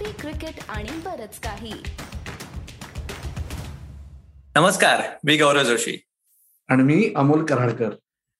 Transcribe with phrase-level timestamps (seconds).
[0.00, 1.72] Coffee cricket आणि बरच काही.
[4.56, 5.96] नमस्कार मी गौरव जोशी.
[6.68, 7.90] आणि मी अमोल कराडकर.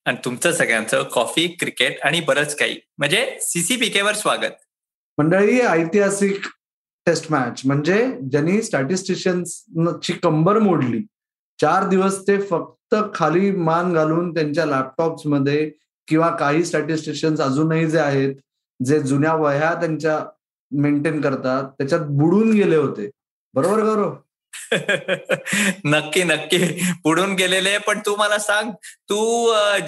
[0.05, 2.81] आणि तुमचं सगळ्यांचं कॉफी क्रिकेट आणि बरंच काही.
[2.99, 4.55] म्हणजे सीसीपीके वर स्वागत.
[5.19, 6.41] मंडळी ऐतिहासिक
[7.07, 8.63] टेस्ट मॅच म्हणजे ज्यांनी
[10.03, 11.01] ची कंबर मोडली
[11.61, 15.71] चार दिवस ते फक्त खाली मान घालून त्यांच्या लॅपटॉप्समध्ये
[16.09, 18.35] किंवा काही स्टॅटिस्टिशियन्स अजूनही जे आहेत
[18.85, 20.25] जे जुन्या वह्या त्यांच्या
[20.73, 23.09] मेंटेन करतात त्याच्यात बुडून गेले होते.
[23.55, 24.15] बरोबर गौरव
[25.85, 26.59] नक्की नक्की.
[27.05, 28.71] पुढून गेलेले पण तू मला सांग
[29.11, 29.19] तू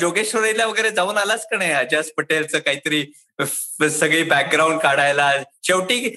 [0.01, 1.71] जोगेश्वरीला वगैरे जाऊन आलास का नाही?
[1.73, 3.05] अजस पटेलचं काहीतरी
[3.91, 5.31] सगळी बॅकग्राऊंड काढायला.
[5.63, 6.09] शेवटी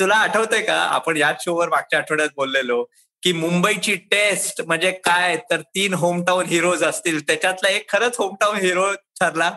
[0.00, 0.74] तुला आठवतंय का?
[0.74, 2.82] आपण याच शोवर मागच्या आठवड्यात बोललेलो
[3.22, 5.36] की मुंबईची टेस्ट म्हणजे काय?
[5.50, 7.20] तर तीन होमटाऊन हिरोज असतील.
[7.26, 9.52] त्याच्यातला एक खरंच होमटाऊन हिरो ठरला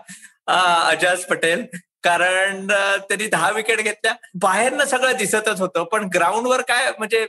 [0.90, 1.66] अजाज पटेल.
[2.04, 4.14] कारण त्यांनी दहा विकेट घेतल्या.
[4.42, 7.26] बाहेरनं सगळं दिसतच होतं पण ग्राउंडवर काय म्हणजे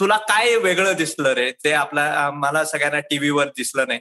[0.00, 1.50] तुला काय वेगळं दिसलं रे?
[1.64, 4.00] ते आपल्या मला सगळ्यांना टीव्हीवर दिसलं नाही.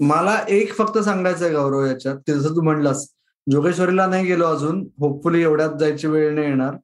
[0.00, 3.06] मला एक फक्त सांगायचंय गौरव याच्यात जसं तू म्हणलास
[3.46, 6.76] जोगेश्वरीला नाही गेलो अजून होपफुली एवढ्यात जायची वेळ नाही येणार.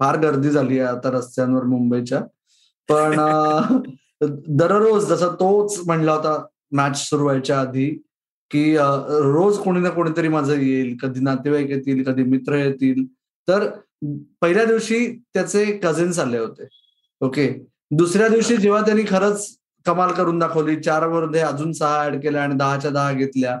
[0.00, 2.20] फार गर्दी झाली आहे आता रस्त्यांवर मुंबईच्या.
[2.88, 3.16] पण
[4.56, 6.36] दररोज जसा तोच म्हणला होता
[6.72, 7.88] मॅच सुरू व्हायच्या आधी
[8.52, 13.04] की रोज कोणी ना कोणीतरी माझं येईल कधी नातेवाईक येतील कधी मित्र येतील.
[13.48, 13.68] तर
[14.42, 16.66] पहिल्या दिवशी त्याचे कझिन्स आले होते.
[17.20, 17.48] ओके
[17.90, 19.46] दुसऱ्या दिवशी जेव्हा त्यांनी खरंच
[19.86, 23.58] कमाल करून दाखवली चारमध्ये अजून सहा ऍड केल्या आणि दहाच्या दहा घेतल्या.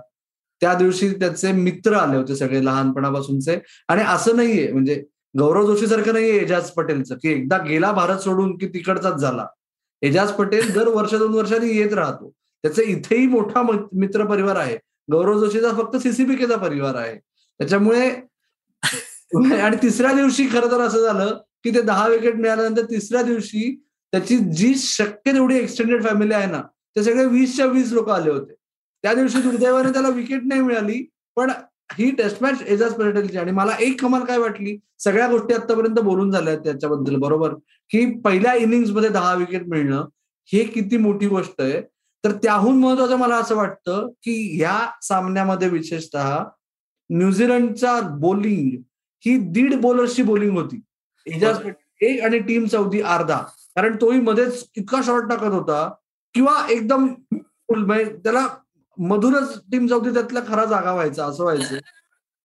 [0.62, 3.58] त्या दिवशी त्याचे मित्र आले होते सगळे लहानपणापासूनचे.
[3.88, 5.02] आणि असं नाहीये म्हणजे
[5.34, 9.46] गौरव जोशी सारखं नाहीये एजाज पटेलचं की एकदा गेला भारत सोडून की तिकडचाच झाला.
[10.02, 12.32] एजाज पटेल दर वर्ष दोन वर्षांनी येत राहतो.
[12.64, 14.76] त्याचा इथेही मोठा मित्र परिवार आहे.
[15.12, 17.16] गौरव जोशीचा फक्त सीसीपीकेचा परिवार आहे.
[17.60, 18.10] त्याच्यामुळे
[19.62, 24.38] आणि तिसऱ्या दिवशी खरं तर असं झालं की ते दहा विकेट मिळाल्यानंतर तिसऱ्या दिवशी त्याची
[24.38, 26.60] जी शक्य तेवढी एक्सटेंडेड फॅमिली आहे ना
[26.96, 28.54] ते सगळे वीसच्या वीस लोक आले होते.
[29.02, 31.06] त्या दिवशी दुर्दैवाने त्याला विकेट नाही मिळाली
[31.36, 31.50] पण
[31.98, 36.30] ही टेस्ट मॅच एजाज पटेलची आणि मला एक कमाल काय वाटली सगळ्या गोष्टी आतापर्यंत बोलून
[36.30, 37.54] झाल्या त्याच्याबद्दल बरोबर?
[37.90, 38.54] की पहिल्या
[38.94, 40.06] मध्ये दहा विकेट मिळणं
[40.52, 41.80] हे किती मोठी गोष्ट आहे.
[42.24, 46.38] तर त्याहून महत्वाचं मला असं वाटतं की ह्या सामन्यामध्ये विशेषतः
[47.10, 48.80] न्यूझीलंडचा बोलिंग
[49.24, 50.80] ही दीड बॉलर्सची बोलिंग होती.
[51.26, 51.58] एजाज
[52.00, 53.36] एक आणि टीम चौथी अर्धा.
[53.76, 55.88] कारण तोही मध्येच इतका शॉर्ट टाकत होता
[56.34, 57.06] किंवा एकदम
[57.72, 58.46] त्याला
[58.98, 61.78] मधूनच टीम चौथी त्यातला खरा जागा व्हायचा असं व्हायचं.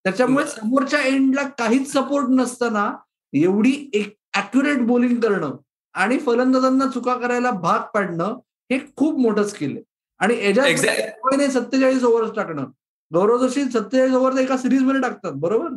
[0.06, 2.92] त्याच्यामुळे समोरच्या एंडला काहीच सपोर्ट नसताना
[3.34, 5.56] एवढी एक अॅक्युरेट बोलिंग करणं
[5.96, 8.38] आणि फलंदाजांना चुका करायला भाग पाडणं
[8.70, 9.84] हे खूप मोठं स्किल आहे.
[10.20, 12.66] आणि एजाने सत्तेचाळीस ओव्हर टाकणं.
[13.12, 15.76] गौरव जोशी सत्तेचाळीस ओव्हर एका सिरीजमध्ये टाकतात बरोबर?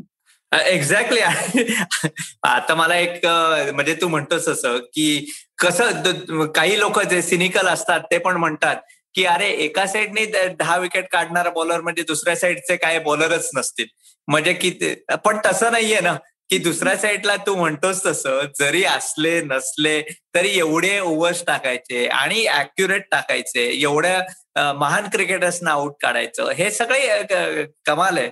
[0.53, 1.21] एक्झॅक्टली
[2.43, 3.27] आता मला एक
[3.75, 5.27] म्हणजे तू म्हणतोस असं की
[5.59, 8.77] कसं काही लोक जे सिनिकल असतात ते पण म्हणतात
[9.15, 13.87] की अरे एका साईडने दहा विकेट काढणारा बॉलर म्हणजे दुसऱ्या साईडचे काय बॉलरच नसतील.
[14.29, 14.71] म्हणजे की
[15.25, 16.17] पण तसं नाहीये ना.
[16.51, 20.01] की दुसऱ्या साईडला तू म्हणतोस तसं जरी असले नसले
[20.35, 28.19] तरी एवढे ओव्हर्स टाकायचे आणि अॅक्युरेट टाकायचे एवढ्या महान क्रिकेटर्सना आउट काढायचं हे सगळे कमाल
[28.19, 28.31] आहे.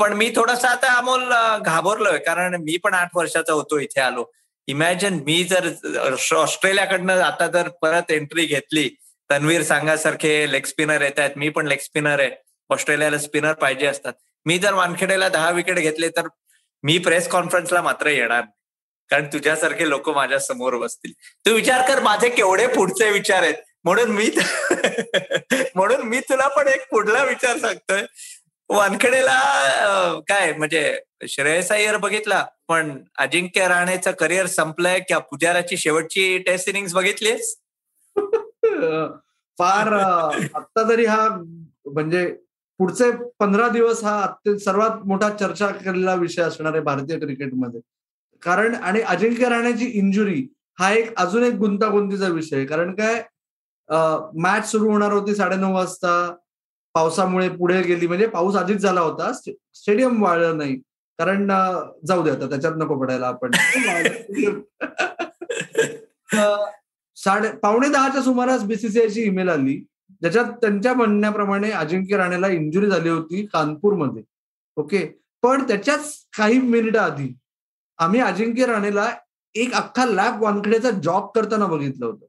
[0.00, 1.24] पण मी थोडासा आता अमोल
[1.64, 4.24] घाबरलोय कारण मी पण आठ वर्षाचा होतो इथे आलो.
[4.68, 5.68] इमॅजिन मी जर
[6.36, 8.88] ऑस्ट्रेलियाकडनं आता जर परत एंट्री घेतली
[9.30, 12.30] तन्वीर सांगासारखे लेग स्पिनर येत आहेत मी पण लेग स्पिनर आहे.
[12.70, 14.12] ऑस्ट्रेलियाला स्पिनर पाहिजे असतात.
[14.46, 16.26] मी जर वानखेडेला दहा विकेट घेतले तर
[16.82, 18.44] मी प्रेस कॉन्फरन्सला मात्र येणार
[19.10, 21.12] कारण तुझ्यासारखे लोक माझ्यासमोर बसतील.
[21.46, 23.54] तू विचार कर माझे केवढे पुढचे विचार आहेत.
[23.84, 24.28] म्हणून मी
[25.74, 28.02] म्हणून मी तुला पण एक पुढला विचार सांगतोय.
[28.70, 29.38] वानखेडेला
[30.28, 36.86] काय म्हणजे श्रेयस अय्यर बघितला पण अजिंक्य राणेचं करिअर संपलंय किंवा पुजाराची शेवटची टेस्ट इनिंग
[36.94, 37.54] बघितलीस
[39.58, 41.28] फार आता तरी हा
[41.86, 42.24] म्हणजे
[42.80, 47.80] पुढचे पंधरा दिवस हा अत्यंत सर्वात मोठा चर्चा केलेला विषय असणार आहे भारतीय क्रिकेटमध्ये
[48.42, 50.46] कारण आणि अजिंक्य राहण्याची इंजुरी
[50.78, 52.66] हा एक अजून एक गुंतागुंतीचा विषय आहे.
[52.66, 53.22] कारण काय
[54.42, 56.34] मॅच सुरू होणार होती साडेनऊ वाजता.
[56.94, 59.32] पावसामुळे पुढे गेली म्हणजे पाऊस आधीच झाला होता.
[59.32, 60.76] स्टेडियम वाळलं नाही.
[61.18, 61.48] कारण
[62.06, 63.50] जाऊ दे आता त्याच्यात नको पडायला आपण.
[67.16, 69.84] साडे पावणे दहाच्या सुमारास बीसीसीआयची ईमेल आली.
[70.24, 74.22] ज्याच्यात त्यांच्या म्हणण्याप्रमाणे अजिंक्य राणेला इंजुरी झाली होती कानपूरमध्ये.
[74.76, 74.98] ओके
[75.42, 77.28] पण त्याच्याच काही मिनिट आधी
[77.98, 79.08] आम्ही अजिंक्य राणेला
[79.54, 82.26] एक अख्खा लॅब वानखड्याचा जॉब करताना बघितलं होतं.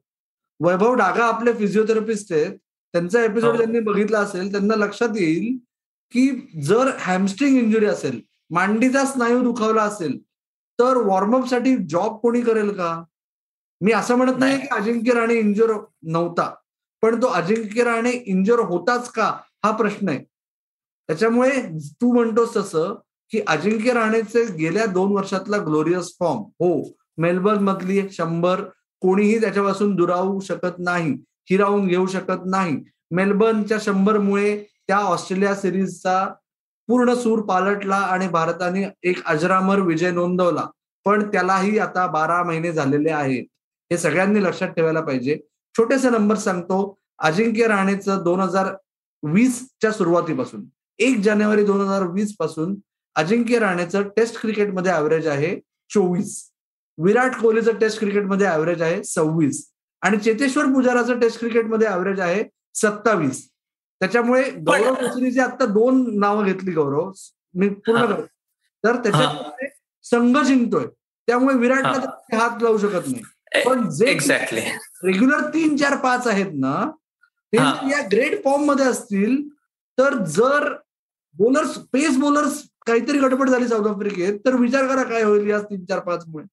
[0.60, 2.52] वैभव डागा आपले फिजिओथेरपिस्ट आहेत.
[2.94, 3.56] त्यांचा एपिसोड हो.
[3.56, 5.56] ज्यांनी बघितला असेल त्यांना लक्षात येईल
[6.12, 6.28] की
[6.62, 8.20] जर हॅमस्ट्रिंग इंजुरी असेल
[8.50, 10.18] मांडीचा स्नायू दुखावला असेल
[10.78, 13.02] तर वॉर्मअपसाठी जॉब कोणी करेल का?
[13.80, 14.68] मी असं म्हणत नाही नाही.
[14.68, 16.54] की अजिंक्य राणे इंजुर नव्हता.
[17.02, 19.32] पण तो अजिंक्य राणे इंजुर होताच का?
[19.64, 20.18] हा प्रश्न आहे.
[21.08, 21.60] त्याच्यामुळे
[22.00, 22.94] तू म्हणतोस तसं
[23.30, 28.62] की अजिंक्य राणेचे गेल्या दोन वर्षातला ग्लोरियस फॉर्म हो मेलबर्न मधली शंभर
[29.00, 31.12] कोणीही त्याच्यापासून दुरावू शकत नाही
[31.50, 32.76] हिरावून घेऊ शकत नाही.
[33.10, 34.56] मेलबर्नच्या शंभरमुळे
[34.88, 36.24] त्या ऑस्ट्रेलिया सिरीजचा
[36.88, 40.66] पूर्ण सूर पालटला आणि भारताने एक अजरामर विजय नोंदवला.
[41.04, 43.44] पण त्यालाही आता बारा महिने झालेले आहेत.
[43.92, 45.38] हे सगळ्यांनी लक्षात ठेवायला पाहिजे.
[45.76, 46.98] छोटेसे नंबर सांगतो.
[47.18, 48.74] अजिंक्य राणेचं दोन हजार
[49.22, 50.64] वीसच्या सुरुवातीपासून
[50.98, 52.74] एक जानेवारी दोन हजार वीसपासून
[53.16, 55.54] अजिंक्य राणेचं टेस्ट क्रिकेटमध्ये ॲव्हरेज आहे
[55.94, 56.50] चोवीस.
[56.98, 59.66] विराट कोहलीचं टेस्ट क्रिकेटमध्ये ॲव्हरेज आहे सव्वीस.
[60.02, 62.42] आणि चेतेश्वर पुजाराचं टेस्ट क्रिकेटमध्ये ॲव्हरेज आहे
[62.74, 63.48] सत्तावीस.
[64.00, 67.10] त्याच्यामुळे गौरव केसरीची आता दोन नावं घेतली गौरव.
[67.54, 68.06] मी पूर्ण.
[68.06, 68.26] करतो.
[68.84, 69.68] तर त्याच्यामध्ये
[70.04, 70.86] संघ जिंकतोय.
[71.28, 73.22] त्यामुळे विराटला हात लावू शकत नाही.
[73.64, 74.60] पण जे एक्झॅक्टली
[75.04, 76.90] रेग्युलर तीन चार पाच आहेत ना
[77.52, 77.56] ते
[77.90, 79.48] या ग्रेट फॉर्ममध्ये असतील
[79.98, 80.72] तर जर
[81.34, 85.84] बोलर्स पेस बोलर्स काहीतरी गडबड झाली साऊथ आफ्रिकेत तर विचार करा काय होईल या तीन
[85.84, 86.44] चार पाच मुळे.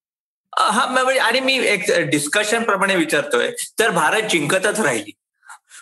[0.60, 5.12] हा म्हणजे आणि मी एक डिस्कशन प्रमाणे विचारतोय तर भारत जिंकतच राहिली.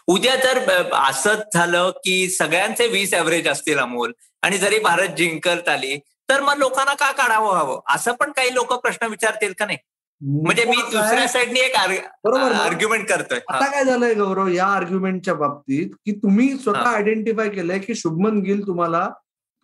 [0.08, 5.98] उद्या अ, असंच झालं की सगळ्यांचे वीस ऍव्हरेज असतील अमोल आणि जरी भारत जिंकत आली
[6.30, 7.80] तर मग लोकांना का काढावं हवं?
[7.96, 9.78] असं पण काही लोक प्रश्न विचारतील का नाही?
[10.22, 11.76] म्हणजे मी दुसऱ्या साईडने एक
[12.24, 12.52] बरोबर?
[12.54, 13.40] आर्ग्युमेंट करतोय.
[13.48, 16.80] आता काय झालंय गौरव या आर्ग्युमेंटच्या बाबतीत की तुम्ही स्वतः.
[16.90, 19.08] आयडेंटिफाय केलंय की शुभमन गिल तुम्हाला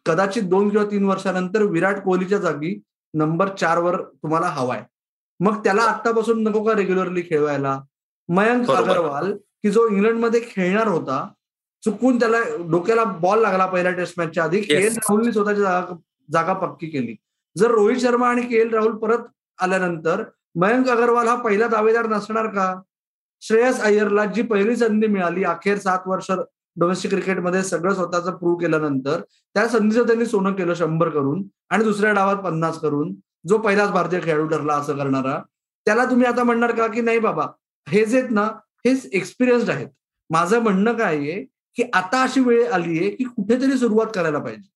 [0.06, 2.76] कदाचित दोन किंवा तीन वर्षानंतर विराट कोहलीच्या जागी
[3.14, 4.84] नंबर चार वर तुम्हाला हवाय
[5.40, 7.80] मग त्याला आतापासून नको का रेग्युलरली खेळवायला
[8.30, 8.70] मयंक.
[8.72, 9.32] अगरवाल
[9.64, 11.28] की जो इंग्लंडमध्ये खेळणार होता
[11.84, 12.38] चुकून त्याला
[12.72, 15.96] डोक्याला बॉल लागला पहिल्या टेस्ट मॅचच्या आधी के एल राहुलनी स्वतःची जागा
[16.30, 17.16] जागा पक्की केली
[17.56, 19.28] जर रोहित शर्मा आणि के एल राहुल परत
[19.60, 20.24] आल्यानंतर
[20.58, 22.82] मयंक अगरवाल हा पहिला दावेदार नसणार का?
[23.42, 26.32] श्रेयस अय्यरला जी पहिली संधी मिळाली अखेर सात वर्ष
[26.78, 29.22] डोमेस्टिक क्रिकेटमध्ये सगळं स्वतःचं प्रूव्ह केल्यानंतर
[29.56, 33.14] त्या संधीचं त्यांनी सोनं केलं शंभर करून आणि दुसऱ्या डावात पन्नास करून
[33.48, 35.40] जो पहिलाच भारतीय खेळाडू ठरला असं करणारा.
[35.86, 37.46] त्याला तुम्ही आता म्हणणार का की नाही बाबा?
[37.88, 38.44] हे जे आहेत ना
[38.86, 39.88] हे एक्सपिरियन्स्ड आहेत.
[40.30, 41.42] माझं म्हणणं काय आहे
[41.76, 44.70] की आता अशी वेळ आली आहे की कुठेतरी सुरुवात करायला पाहिजे.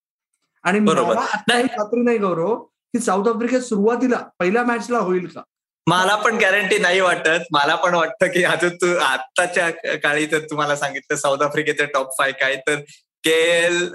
[0.64, 1.10] आणि बरोबर.
[1.10, 5.42] मला आता ही खात्री नाही गौरव की साऊथ आफ्रिकेत सुरुवातीला पहिल्या मॅचला होईल का?
[5.88, 7.44] मला पण गॅरंटी नाही वाटत.
[7.52, 9.70] मला पण वाटतं की अजून तू आत्ताच्या
[10.04, 12.76] काळी तर तुम्हाला सांगितलं साऊथ आफ्रिकेचे टॉप फाय काय तर
[13.24, 13.88] के एल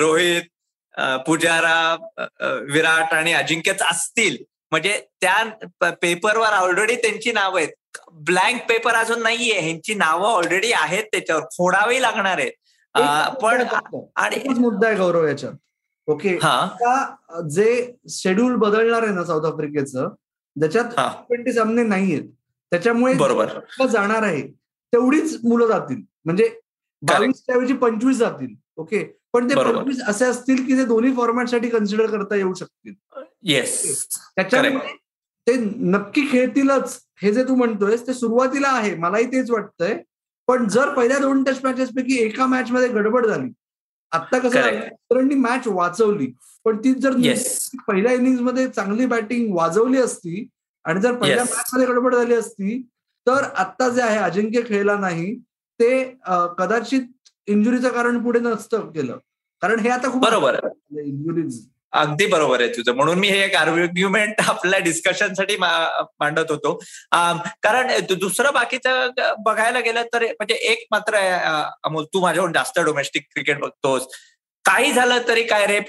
[0.00, 0.42] रोहित
[1.26, 1.96] पुजारा
[2.72, 4.36] विराट आणि अजिंक्यच असतील.
[4.72, 7.68] म्हणजे त्या पेपरवर ऑलरेडी त्यांची नावं आहेत.
[8.26, 9.60] ब्लँक पेपर अजून नाहीये.
[9.60, 11.42] ह्यांची नावं ऑलरेडी आहेत त्याच्यावर.
[11.56, 12.52] खोडावी लागणार आहेत.
[13.42, 13.62] पण.
[14.16, 15.52] आणि मुद्दा आहे गौरव याच्यात.
[16.08, 16.36] ओके.
[16.42, 20.08] आता जे शेड्यूल बदलणार आहे ना साऊथ आफ्रिकेचं
[20.56, 20.90] ज्याच्यात
[21.28, 22.28] ट्वेंटी सामने नाहीयेत
[22.72, 23.86] त्याच्यामुळे बरोबर.
[23.90, 24.42] जाणार आहे
[24.92, 26.02] तेवढीच मुलं जातील.
[26.24, 26.48] म्हणजे
[27.02, 28.54] बावीसच्या ऐवजी पंचवीस जातील.
[28.76, 29.02] ओके.
[29.32, 29.54] पण ते.
[29.54, 32.94] पंचवीस असे असतील की ते दोन्ही फॉर्मॅटसाठी कन्सिडर करता येऊ शकतील.
[33.42, 34.06] येस
[34.36, 34.94] त्याच्यामुळे
[35.46, 35.54] ते
[35.90, 38.94] नक्की खेळतीलच हे जे तू म्हणतोयस ते सुरुवातीला आहे.
[38.94, 39.96] मलाही तेच वाटतंय.
[40.48, 43.48] पण जर पहिल्या दोन टेस्ट मॅचेस पैकी एका मॅच मध्ये गडबड झाली
[44.14, 46.26] आता कसं मॅच वाचवली.
[46.64, 47.16] पण ती जर
[47.88, 50.46] पहिल्या इनिंग्समध्ये चांगली बॅटिंग वाजवली असती
[50.84, 51.44] आणि जर पहिल्या.
[51.44, 52.80] मॅच मध्ये गडबड झाली असती
[53.26, 55.34] तर आता जे आहे अजिंक्य खेळला नाही
[55.80, 56.02] ते
[56.58, 57.02] कदाचित
[57.48, 59.18] इंजुरीचं कारण पुढे नसतं केलं.
[59.62, 60.58] कारण हे आता खूप बरोबर.
[61.00, 62.92] इंजुरीज अगदी बरोबर आहे तुझं.
[62.96, 66.74] म्हणून मी हे एक आर्ग्युमेंट आपल्या डिस्कशनसाठी मांडत होतो.
[67.62, 69.10] कारण दुसरं बाकीचं
[69.44, 71.18] बघायला गेलं तर म्हणजे एक मात्र
[71.84, 74.06] अमोल तू माझ्याहून जास्त डोमेस्टिक क्रिकेट बघतोस.
[74.64, 75.80] काही झालं तरी काय रे?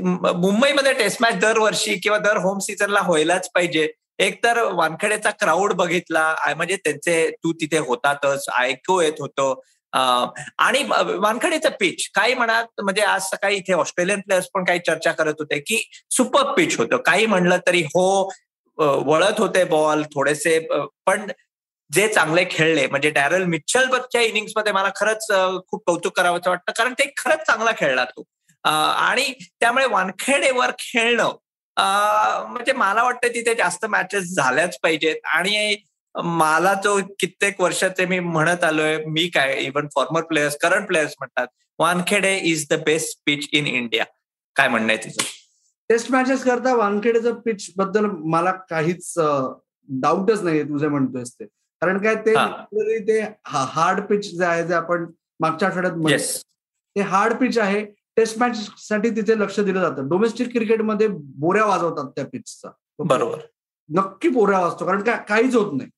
[0.00, 3.88] मुंबईमध्ये टेस्ट मॅच दरवर्षी किंवा दर होम सीझनला व्हायलाच पाहिजे.
[4.18, 6.34] एक तर वानखेडेचा क्राऊड बघितला.
[6.56, 8.44] म्हणजे त्यांचे तू तिथे होतातच.
[8.58, 9.54] ऐकू येत होतं.
[9.94, 15.12] आणि वानखडेचं वानखेडेचं पिच काही म्हणत म्हणजे आज सकाळी इथे ऑस्ट्रेलियन प्लेयर्स पण काही चर्चा
[15.12, 16.96] करत होते की सुपर पिच होतं.
[16.96, 18.30] काही म्हणलं तरी हो
[18.78, 20.58] वळत होते बॉल थोडेसे
[21.06, 21.30] पण
[21.90, 25.26] जे चांगले खेळले म्हणजे डॅरल मिच्छलच्या इनिंग्समध्ये मला खरंच
[25.68, 28.22] खूप कौतुक करावंच वाटतं कारण ते खरंच चांगला खेळला तो.
[28.64, 31.30] आणि त्यामुळे वानखेडेवर खेळणं
[31.76, 35.16] म्हणजे मला वाटतं तिथे जास्त मॅचेस झाल्याच पाहिजेत.
[35.34, 35.76] आणि
[36.14, 41.46] मला तो कित्येक वर्षाचे मी म्हणत आलोय मी काय even former players current players म्हणतात
[41.78, 44.04] Wankhede is the best pitch in India
[44.56, 45.22] काय म्हणणं आहे तुझं
[45.90, 51.44] टेस्ट मॅचेस करता वानखेडेचं पिच बद्दल मला काहीच डाऊटच नाहीये तुझे म्हणतोयस ते.
[51.82, 52.34] कारण काय ते
[53.08, 55.04] ते हार्ड पिच जे आहे जे आपण
[55.40, 56.40] मागच्या आठवड्यात म्हणतो येस
[56.96, 57.84] ते हार्ड पिच आहे.
[58.16, 60.08] टेस्ट मॅच साठी तिथे लक्ष दिलं जातं.
[60.08, 63.38] डोमेस्टिक क्रिकेटमध्ये बोऱ्या वाजवतात त्या पिचचा बरोबर.
[63.88, 64.86] नक्की बोऱ्या वाजतो.
[64.86, 65.88] कारण का काहीच होत नाही.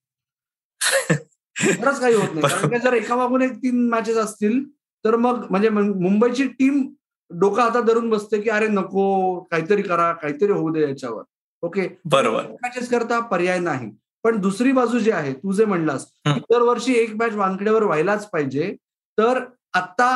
[1.56, 2.40] खरंच काही होत नाही.
[2.42, 4.62] कारण का जर एका मागून एक तीन मॅचेस असतील
[5.04, 6.82] तर मग म्हणजे मुंबईची टीम
[7.30, 11.22] डोका हातात धरून बसते की अरे नको काहीतरी करा काहीतरी होऊ दे याच्यावर.
[11.62, 12.46] ओके बरोबर.
[12.62, 13.90] मॅचेस करता पर्याय नाही.
[14.24, 18.74] पण दुसरी बाजू जी आहे तू जे म्हणलास दरवर्षी एक मॅच वानखेड्यावर व्हायलाच पाहिजे
[19.18, 19.38] तर
[19.74, 20.08] आता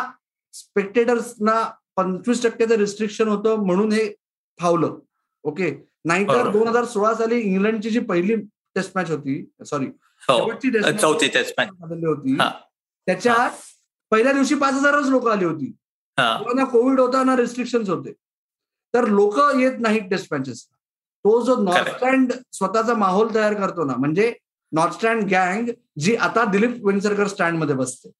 [0.54, 1.62] स्पेक्टेटर्सना
[1.96, 4.08] पंचवीस टक्क्याचं रिस्ट्रिक्शन होतं म्हणून हे
[4.60, 4.98] फावलं.
[5.44, 5.70] ओके
[6.04, 8.34] नाहीतर दोन हजार सोळा साली इंग्लंडची जी पहिली
[8.74, 9.86] टेस्ट मॅच होती सॉरी.
[11.00, 11.68] चौथी टेस्ट मॅच
[12.04, 12.36] होती.
[13.06, 13.50] त्याच्यात
[14.10, 15.72] पहिल्या दिवशी पाच हजारच लोक आली होती.
[16.54, 18.12] ना कोविड होता ना रिस्ट्रिक्शन होते.
[18.94, 20.64] तर लोक येत नाहीत टेस्ट मॅचेस
[21.24, 24.34] तो जो नॉर्थ स्टँड स्वतःचा माहोल तयार करतो ना म्हणजे
[24.72, 28.10] नॉर्थ स्टँड गँग जी आता दिलीप वेंगसरकर स्टँडमध्ये बसते.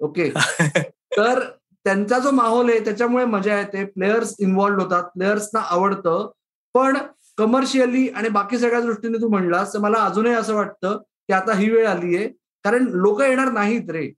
[0.00, 0.30] ओके
[1.16, 1.40] तर
[1.84, 3.84] त्यांचा जो माहोल आहे त्याच्यामुळे मजा येते.
[3.84, 5.02] प्लेयर्स इन्व्हॉल्ड होतात.
[5.02, 6.30] प्लेयर्सना आवडतं.
[6.74, 6.96] पण
[7.38, 11.70] कमर्शियली आणि बाकी सगळ्या दृष्टीने तू म्हणलास तर मला अजूनही असं वाटतं की आता ही
[11.70, 12.28] वेळ आली आहे
[12.64, 14.10] कारण लोक येणार नाहीत रे.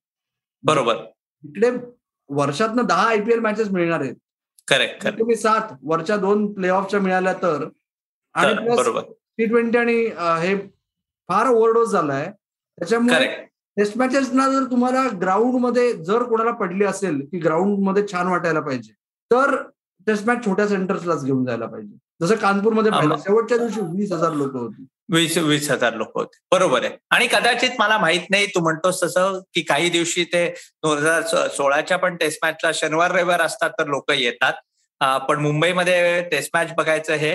[0.65, 0.97] बरोबर.
[1.45, 1.71] इकडे
[2.31, 4.15] वर्षातनं दहा आयपीएल मॅचेस मिळणार आहेत.
[4.69, 7.69] करेक्ट तुम्ही सात वरच्या दोन प्ले ऑफच्या मिळाल्या तर.
[8.35, 8.55] आणि
[9.39, 9.97] टी ट्वेंटी आणि
[10.43, 10.57] हे
[11.29, 12.31] फार ओव्हरडोस झालाय.
[12.79, 13.27] त्याच्यामुळे
[13.77, 18.93] टेस्ट मॅचेसना जर तुम्हाला ग्राउंडमध्ये जर कोणाला पडली असेल की ग्राउंडमध्ये छान वाटायला पाहिजे
[19.31, 19.55] तर
[20.07, 21.97] टेस्ट मॅच छोट्या सेंटर्सलाच घेऊन जायला पाहिजे.
[22.23, 24.87] जसं कानपूरमध्ये पाहिलं शेवटच्या दिवशी वीस हजार लोक होती.
[25.13, 26.39] वीस वीस हजार लोक होते.
[26.53, 26.97] बरोबर आहे.
[27.11, 30.47] आणि कदाचित मला माहीत नाही तू म्हणतोस तसं की काही दिवशी ते
[30.83, 34.53] दोन हजार सोळाच्या पण टेस्ट मॅचला शनिवार रविवार असतात तर लोक येतात.
[35.29, 37.35] पण मुंबईमध्ये टेस्ट मॅच बघायचं हे.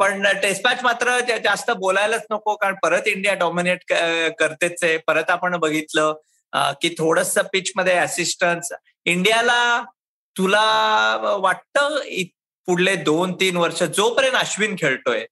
[0.00, 3.92] पण टेस्ट मॅच मात्र जास्त बोलायलाच नको कारण परत इंडिया डॉमिनेट
[4.38, 4.96] करतेच आहे.
[5.06, 6.14] परत आपण बघितलं
[6.82, 8.72] की थोडस पिच मध्ये असिस्टन्स
[9.06, 9.60] इंडियाला
[10.36, 11.98] तुला वाटतं
[12.68, 15.24] पुढले दोन तीन वर्ष जोपर्यंत अश्विन खेळतोय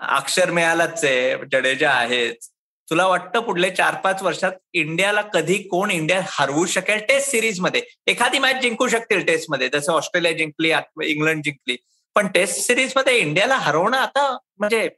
[0.00, 2.48] अक्षर मिळालाच आहे जडेजा आहेच
[2.88, 8.38] तुला वाटतं पुढले चार पाच वर्षात इंडियाला कधी कोण इंडिया हरवू शकेल टेस्ट सिरीजमध्ये एखादी
[8.38, 10.72] मॅच जिंकू शकतील टेस्टमध्ये जसं ऑस्ट्रेलिया जिंकली
[11.04, 11.76] इंग्लंड जिंकली
[12.16, 14.88] पण टेस्ट सिरीजमध्ये इंडियाला हरवणं आता म्हणजे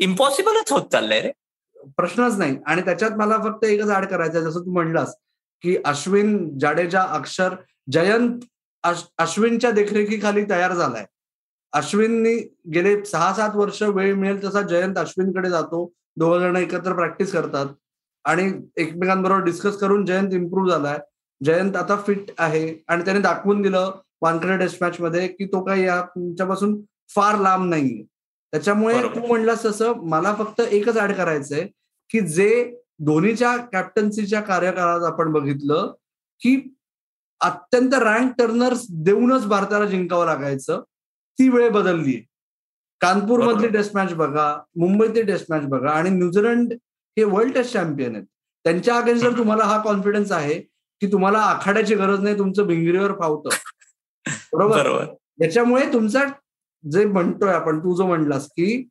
[0.00, 1.30] इम्पॉसिबलच होत चाललंय रे.
[1.96, 2.56] प्रश्नच नाही.
[2.66, 5.14] आणि त्याच्यात मला फक्त एकच ऍड करायचं जसं तू म्हणलास
[5.64, 7.54] की अश्विन जाडेजा अक्षर
[7.92, 8.40] जयंत
[8.82, 11.04] अश्विनच्या देखरेखीखाली तयार झालाय.
[11.72, 12.34] अश्विननी
[12.74, 15.92] गेले सहा सात वर्ष वेळ मिळेल तसा जयंत अश्विनकडे जातो.
[16.16, 17.66] दोघ जण एकत्र प्रॅक्टिस करतात.
[18.24, 20.98] आणि एकमेकांबरोबर डिस्कस करून जयंत इम्प्रूव्ह झालाय.
[21.44, 22.84] जयंत आता फिट आहे.
[22.88, 28.02] आणि त्याने दाखवून दिलं वानखेडे टेस्ट मॅच मध्ये की तो काही तुमच्यापासून फार लांब नाहीये.
[28.52, 31.66] त्याच्यामुळे तू म्हणलास तसं मला फक्त एकच ऍड करायचंय
[32.10, 35.92] की जे धोनीच्या कॅप्टन्सीच्या कार्यकाळात आपण बघितलं
[36.40, 36.74] की
[37.42, 40.82] अत्यंत रँक टर्नर्स देऊनच भारताला जिंकावं लागायचं
[41.38, 42.20] ती वेळ बदलली
[43.00, 46.72] कानपूर मधली टेस्ट मॅच बघा मुंबईतली टेस्ट मॅच बघा आणि न्यूझीलंड
[47.16, 48.24] हे वर्ल्ड टेस्ट चॅम्पियन आहेत.
[48.64, 50.58] त्यांच्या अगेन्स्ट जर तुम्हाला हा कॉन्फिडन्स आहे
[51.02, 53.48] की तुम्हाला आखाड्याची गरज नाही तुमचं भिंगरीवर फावतं.
[54.52, 55.04] बरोबर?
[55.40, 56.24] याच्यामुळे तुमचा
[56.84, 58.82] जे म्हणतोय आपण तू जो म्हणलास की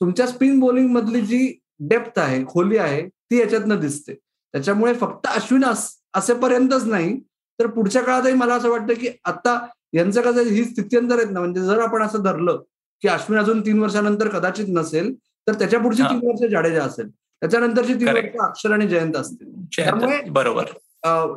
[0.00, 4.14] तुमच्या स्पिन बॉलिंग मधली जी डेप्थ आहे खोली आहे ती याच्यातनं दिसते.
[4.14, 7.18] त्याच्यामुळे फक्त अश्विन असेपर्यंतच नाही
[7.58, 9.58] तर पुढच्या काळातही मला असं वाटतं की आता
[9.94, 11.40] यांचं कसं ही स्थित्यंतर आहेत ना.
[11.40, 12.60] म्हणजे जर आपण असं धरलं
[13.02, 15.14] की अश्विन अजून तीन वर्षानंतर कदाचित नसेल
[15.46, 17.08] तर त्याच्या पुढची तीन वर्ष जाडेजा असेल.
[17.42, 19.50] त्याच्यानंतरची तीन वर्ष अक्षर आणि जयंत असतील.
[19.76, 20.64] त्यामुळे बरोबर.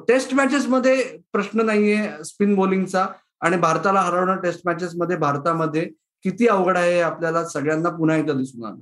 [0.07, 3.05] टेस्ट मॅचेस मध्ये प्रश्न नाहीये स्पिन बॉलिंगचा
[3.41, 5.83] आणि भारताला हरवणं टेस्ट मॅचेस मध्ये भारतामध्ये
[6.25, 8.81] किती अवघड आहे आपल्याला सगळ्यांना पुन्हा एकदा दिसून आलं.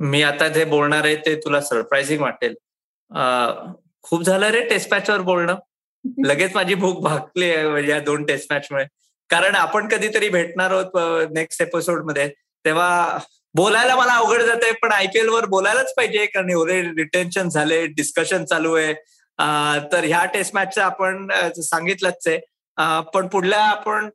[0.00, 2.54] मी आता जे बोलणार आहे ते तुला सरप्राइझिंग वाटेल.
[4.04, 5.54] खूप झालं रे टेस्ट मॅचवर बोलणं.
[6.26, 8.84] लगेच माझी भूक भागली आहे म्हणजे या दोन टेस्ट मॅच मुळे.
[9.30, 12.28] कारण आपण कधीतरी भेटणार आहोत नेक्स्ट एपिसोडमध्ये.
[12.64, 13.18] तेव्हा
[13.54, 18.74] बोलायला मला अवघड जाते पण आयपीएल वर बोलायलाच पाहिजे कारण एवढे रिटेन्शन झाले डिस्कशन चालू
[18.74, 18.92] आहे.
[19.92, 21.28] तर ह्या टेस्ट मॅचचं आपण
[21.62, 22.38] सांगितलंच आहे.
[23.14, 24.08] पण पुढल्या आपण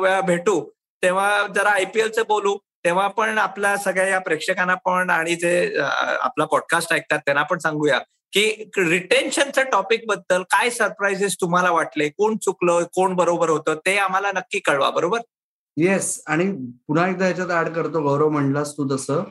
[0.00, 0.60] वेळा भेटू.
[1.02, 2.56] तेव्हा जरा आयपीएलचं बोलू.
[2.84, 5.78] तेव्हा पण आपल्या सगळ्या या प्रेक्षकांना पण आणि जे
[6.20, 7.98] आपला पॉडकास्ट ऐकतात त्यांना पण सांगूया.
[8.32, 12.08] की रिटेन्शनच्या टॉपिकबद्दल काय सरप्राईजेस तुम्हाला वाटले?
[12.08, 12.82] कोण चुकलं?
[12.94, 13.74] कोण बरोबर होतं?
[13.74, 15.20] ते आम्हाला नक्की कळवा बरोबर?
[15.76, 16.52] येस आणि
[16.86, 19.22] पुन्हा एकदा याच्यात ऍड करतो गौरव म्हणलास तू तसं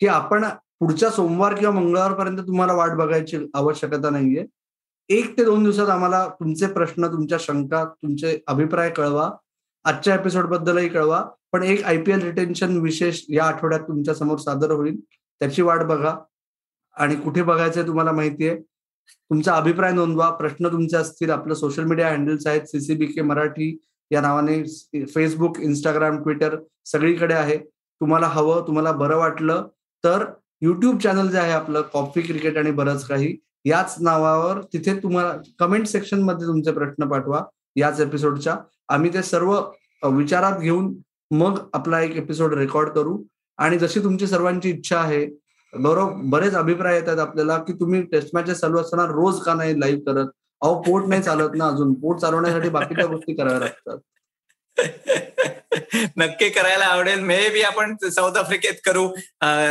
[0.00, 0.44] की आपण
[0.80, 4.46] पुढच्या सोमवार किंवा मंगळवारपर्यंत तुम्हाला वाट बघायची आवश्यकता नाहीये.
[5.08, 9.30] एक ते दोन दिवसात आम्हाला तुमचे प्रश्न तुमच्या शंका तुमचे अभिप्राय कळवा.
[9.84, 11.24] आजच्या एपिसोड बद्दलही कळवा.
[11.52, 14.96] पण एक आयपीएल रिटेन्शन विशेष या आठवड्यात तुमच्यासमोर सादर होईल.
[15.40, 16.16] त्याची वाट बघा.
[16.96, 18.56] आणि कुठे बघायचंय तुम्हाला माहितीये?
[19.30, 20.30] तुमचा अभिप्राय नोंदवा.
[20.30, 21.30] प्रश्न तुमचे असतील.
[21.30, 22.62] आपलं सोशल मीडिया हँडल्स आहेत.
[22.62, 23.76] सीसीबी के मराठी
[24.10, 24.62] या नावाने
[25.14, 27.56] फेसबुक इंस्टाग्राम ट्विटर सगळीकडे आहे.
[28.00, 29.66] तुम्हाला हवं तुम्हाला बरं वाटलं
[30.04, 30.24] तर
[30.62, 35.86] युट्यूब चॅनल जे आहे आपलं कॉफी क्रिकेट आणि बरंच काही याच नावावर तिथे तुम्हाला कमेंट
[35.86, 37.42] सेक्शनमध्ये तुमचे प्रश्न पाठवा
[37.76, 38.56] याच एपिसोडच्या
[38.88, 39.54] आम्ही ते सर्व
[40.12, 40.94] विचारात घेऊन
[41.30, 43.22] मग आपला एक एपिसोड रेकॉर्ड करू.
[43.58, 45.26] आणि जशी तुमची सर्वांची इच्छा आहे
[45.82, 50.00] गौरव बरेच अभिप्राय येतात आपल्याला की तुम्ही टेस्ट मॅचेस चालू असताना रोज का नाही लाईव्ह
[50.00, 50.26] करत?
[50.60, 51.94] अहो पोट नाही चालत ना अजून.
[51.94, 53.98] पोट चालवण्यासाठी बाकीच्या गोष्टी कराव्या लागतात.
[56.16, 57.20] नक्की करायला आवडेल.
[57.20, 59.08] मे बी आपण साऊथ आफ्रिकेत करू.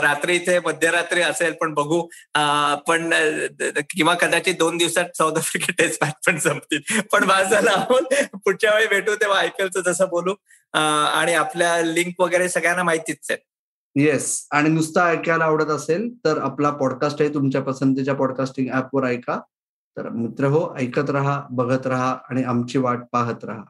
[0.01, 2.01] रात्री इथे मध्यरात्री असेल पण बघू.
[2.88, 3.10] पण
[3.89, 7.00] किंवा कदाचित दोन दिवसात साऊथ आफ्रिकेत टेस्ट मॅच पण संपतील.
[7.00, 8.03] पण झाला आपण
[8.38, 10.36] पुढच्या वेळी भेटू तेव्हा ऐकलचं तसं बोलू.
[10.74, 13.52] आणि आपल्या लिंक वगैरे सगळ्यांना माहितीच आहे.
[13.95, 19.39] येस आणि नुसतं ऐकायला आवडत असेल तर आपला पॉडकास्ट आहे तुमच्या पसंतीच्या पॉडकास्टिंग ऍपवर ऐका.
[19.97, 23.63] तर मित्र हो ऐकत राहा बघत राहा आणि आमची वाट पाहत राहा.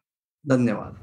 [0.47, 0.93] धन्यवाद.